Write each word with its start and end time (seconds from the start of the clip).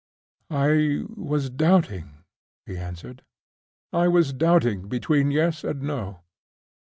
"I 0.49 1.03
was 1.15 1.51
doubting," 1.51 2.23
he 2.65 2.75
answered—"I 2.75 4.07
was 4.07 4.33
doubting 4.33 4.87
between 4.87 5.29
Yes 5.29 5.63
and 5.63 5.83
No." 5.83 6.21